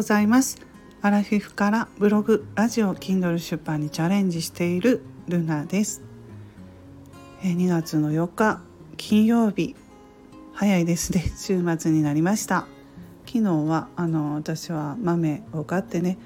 [0.00, 0.56] ございます。
[1.02, 6.00] アラフィフからブログ、ラジオ、Kindle 出版にチャレンジしているルナです。
[7.42, 8.62] 2月の4日
[8.96, 9.76] 金曜日。
[10.54, 11.22] 早いですね。
[11.36, 12.66] 週末になりました。
[13.26, 16.16] 昨日はあの私は豆を買ってね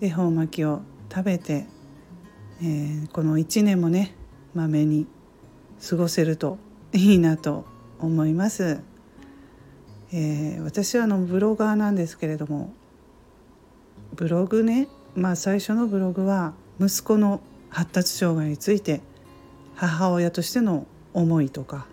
[0.00, 1.68] 恵方巻きを食べて、
[2.60, 4.12] えー、この1年もね
[4.54, 5.06] 豆に
[5.88, 6.58] 過ごせると
[6.92, 7.64] いいなと
[8.00, 8.80] 思います。
[10.12, 12.72] えー、私はあのブロガーなんですけれども
[14.14, 19.00] ブログねまあ最初のブログは息子の発達障害について
[19.74, 21.86] 母親としての思いとか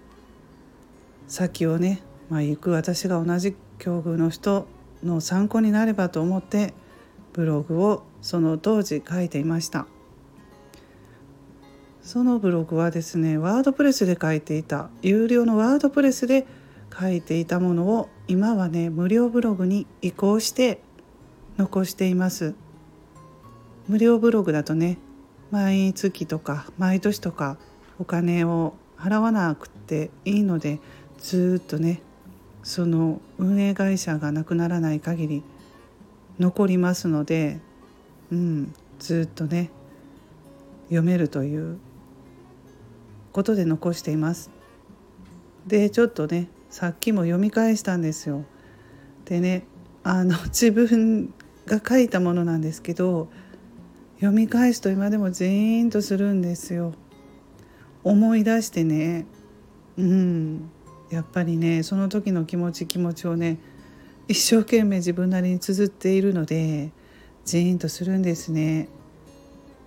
[1.28, 4.68] 先をね、まあ、行く私が同じ境遇の人
[5.04, 6.74] の参考になればと思って
[7.34, 9.88] ブログをその当時書いていました。
[12.08, 16.48] そのブログはですねワードプレスで書いていた有料のワードプレスで
[16.98, 20.80] 書いていたものを今はね無料ブログに移行して
[21.58, 22.54] 残しています
[23.88, 24.98] 無料ブログだとね
[25.52, 27.58] 毎月とか毎年とか
[28.00, 30.80] お金を払わなくていいので
[31.20, 32.02] ずっとね
[32.64, 35.44] その運営会社がなくならない限り
[36.40, 37.60] 残りますので、
[38.32, 39.70] うん、ずっとね
[40.86, 41.80] 読めるという
[43.32, 44.50] ことで残しています。
[45.66, 48.44] でちょっとねさっきも読み返したんですよ。
[49.26, 49.66] でね
[50.04, 51.34] あの自分
[51.68, 53.30] が書いたものなんですけど
[54.16, 56.94] 読み返すと今でもジーンとするんですよ。
[58.04, 59.26] 思い出してね
[59.98, 60.72] うん
[61.12, 63.60] やっぱりねその時の気持ち気持ちをね
[64.28, 66.92] 一生懸命自分なりに綴っているので
[67.46, 68.88] ジーンとするんですね。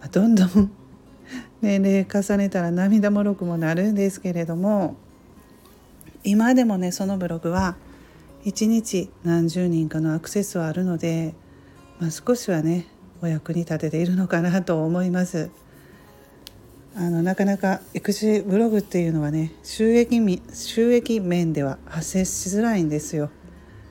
[0.01, 0.71] まどんどん
[1.61, 4.97] 年齢重ねたら涙もろくもなるんですけれども
[6.25, 7.77] 今でもねそのブログは
[8.45, 11.35] 1日何十人かのアクセスはあるので、
[12.01, 12.87] まあ、少しはね
[13.23, 15.51] お役に立てているのかなと思います。
[16.97, 23.31] あのなかなか育児ブログっていうのはね収益収益面では発生しづらいんですよ。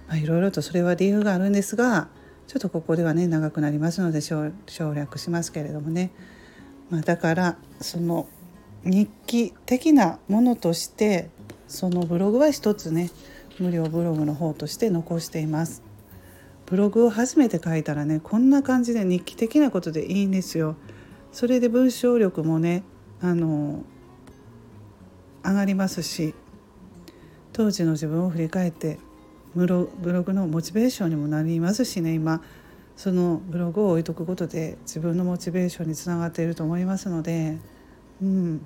[0.08, 2.10] まあ、いろいろとそれは理由があるんですが
[2.48, 4.52] ちょっとここではね長くなりますので省
[4.94, 6.12] 略しますけれどもね、
[6.90, 8.28] まあ、だからその
[8.84, 11.30] 日記的なものとして
[11.68, 13.12] そのブログは一つね
[13.60, 15.84] 無料ブログの方として残しています
[16.70, 20.76] ブログを初めて書いたらねこんな感じで日記的なことでいいんですよ。
[21.32, 22.84] それで文章力もね
[23.22, 23.84] あの
[25.44, 26.34] 上がりますし
[27.54, 29.00] 当時の自分を振り返って
[29.56, 32.42] ブログのモチベーションにもなりますしね今。
[32.96, 37.58] そのブログを置いとくことで自分のモチベーションにつながっていると思いますので、
[38.22, 38.66] うん、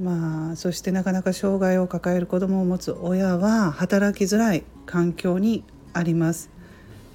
[0.00, 6.53] まあそしてなかなか障害を抱える子どもを持つ親は働きづらい環境にあります。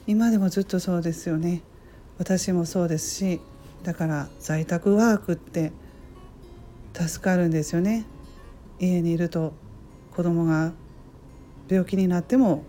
[0.09, 1.62] 今でもずっとそうですよね。
[2.18, 3.40] 私もそうですし
[3.84, 5.72] だから在宅ワークって
[6.96, 8.08] 助かるんですよね。
[8.80, 9.53] 家にいると
[10.16, 10.74] 子供が
[11.69, 12.64] 病気になっても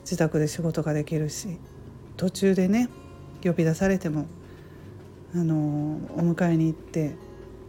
[0.00, 1.58] 自宅で仕事ができるし
[2.16, 2.88] 途中でね
[3.44, 4.26] 呼び出されても
[5.36, 5.54] あの
[6.16, 7.14] お迎えに行って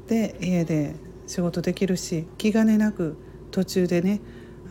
[0.08, 0.96] で家で
[1.28, 3.18] 仕事できるし気兼ねなく
[3.52, 4.20] 途中でね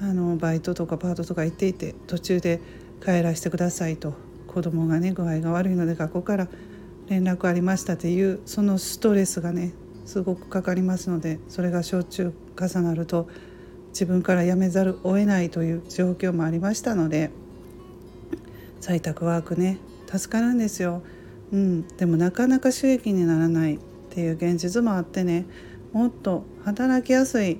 [0.00, 4.14] あのバイトとかパートとか行っていて途中で帰らせてくださいと。
[4.52, 6.48] 子供がね具合が悪いので学校から
[7.08, 9.72] 連絡ありましたっていうそのストレスがね
[10.04, 13.28] すごくかかりますのでそれがしょっちゅう重なると
[13.88, 17.30] 自分から辞めざるを得ないという状況もありましたので
[18.80, 21.02] 在宅ワークね助かるんですよ、
[21.52, 23.78] うん、でもなかなか収益にならないっ
[24.10, 25.46] ていう現実もあってね
[25.92, 27.58] もっと働きやすい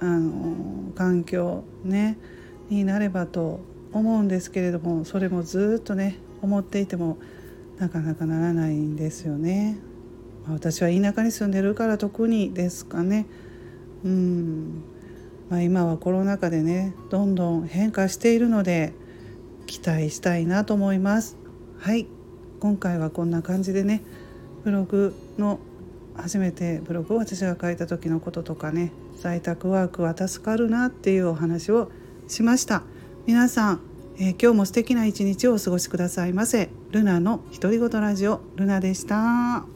[0.00, 2.18] あの環境ね
[2.68, 3.60] になればと
[3.96, 7.18] 思うんですけれどもそれもずっとね思っていても
[7.78, 9.78] なかなかならないんですよね。
[10.46, 13.26] ま私は田舎に住んでるから特にですかね。
[14.04, 14.82] うん
[15.50, 18.92] まあ、今はコロナ禍でねどんどん変化しているので
[19.66, 21.36] 期待したいなと思います。
[21.78, 22.06] はい
[22.60, 24.02] 今回はこんな感じでね
[24.64, 25.60] ブログの
[26.16, 31.90] 初めてブログを私が書いた時のこととかね在宅ワークは助かるなっていうお話を
[32.28, 32.82] しました
[33.26, 33.80] 皆さん、
[34.18, 36.70] えー、今日も素敵な一日をお過ごしくださいませ。
[36.92, 39.75] ルナの独り言ラジオルナでした。